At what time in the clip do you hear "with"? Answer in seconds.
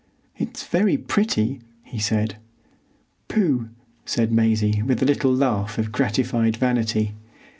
4.81-4.99